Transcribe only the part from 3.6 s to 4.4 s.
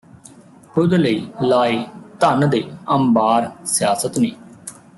ਸਿਆਸਤ ਨੇ